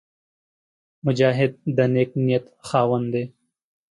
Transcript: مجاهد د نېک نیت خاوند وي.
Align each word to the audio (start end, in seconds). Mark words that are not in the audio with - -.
مجاهد 1.05 1.51
د 1.75 1.77
نېک 1.93 2.09
نیت 2.25 2.45
خاوند 2.67 3.07
وي. 3.13 3.25